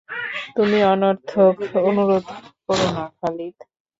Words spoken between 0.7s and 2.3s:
অনর্থক অনুরোধ